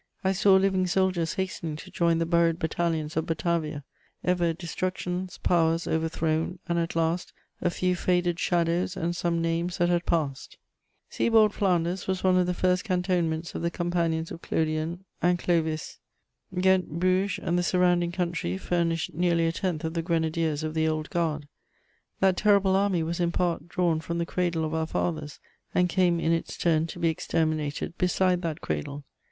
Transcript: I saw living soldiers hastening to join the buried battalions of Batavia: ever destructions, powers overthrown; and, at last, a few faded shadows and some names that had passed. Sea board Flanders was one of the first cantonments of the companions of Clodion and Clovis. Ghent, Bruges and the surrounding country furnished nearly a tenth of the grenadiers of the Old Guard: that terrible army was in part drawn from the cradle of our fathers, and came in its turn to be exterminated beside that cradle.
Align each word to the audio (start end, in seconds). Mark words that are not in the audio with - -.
I 0.23 0.31
saw 0.31 0.55
living 0.55 0.87
soldiers 0.87 1.35
hastening 1.35 1.75
to 1.75 1.91
join 1.91 2.17
the 2.17 2.25
buried 2.25 2.57
battalions 2.57 3.15
of 3.15 3.27
Batavia: 3.27 3.83
ever 4.23 4.51
destructions, 4.51 5.37
powers 5.37 5.85
overthrown; 5.87 6.57
and, 6.67 6.79
at 6.79 6.95
last, 6.95 7.33
a 7.61 7.69
few 7.69 7.95
faded 7.95 8.39
shadows 8.39 8.97
and 8.97 9.15
some 9.15 9.43
names 9.43 9.77
that 9.77 9.89
had 9.89 10.07
passed. 10.07 10.57
Sea 11.11 11.29
board 11.29 11.53
Flanders 11.53 12.07
was 12.07 12.23
one 12.23 12.35
of 12.35 12.47
the 12.47 12.53
first 12.55 12.83
cantonments 12.83 13.53
of 13.53 13.61
the 13.61 13.69
companions 13.69 14.31
of 14.31 14.41
Clodion 14.41 15.05
and 15.21 15.37
Clovis. 15.37 15.99
Ghent, 16.59 16.97
Bruges 16.99 17.37
and 17.37 17.55
the 17.55 17.61
surrounding 17.61 18.11
country 18.11 18.57
furnished 18.57 19.13
nearly 19.13 19.45
a 19.45 19.51
tenth 19.51 19.83
of 19.83 19.93
the 19.93 20.01
grenadiers 20.01 20.63
of 20.63 20.73
the 20.73 20.87
Old 20.87 21.11
Guard: 21.11 21.47
that 22.21 22.37
terrible 22.37 22.75
army 22.75 23.03
was 23.03 23.19
in 23.19 23.31
part 23.31 23.67
drawn 23.69 23.99
from 23.99 24.17
the 24.17 24.25
cradle 24.25 24.65
of 24.65 24.73
our 24.73 24.87
fathers, 24.87 25.39
and 25.75 25.87
came 25.89 26.19
in 26.19 26.31
its 26.31 26.57
turn 26.57 26.87
to 26.87 26.97
be 26.97 27.09
exterminated 27.09 27.95
beside 27.99 28.41
that 28.41 28.61
cradle. 28.61 29.03